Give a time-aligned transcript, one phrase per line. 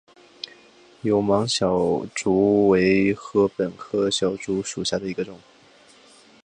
[1.03, 5.39] 有芒筱竹为禾本科筱竹属下的一个种。